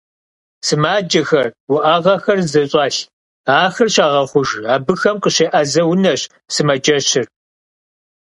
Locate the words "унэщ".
5.91-6.21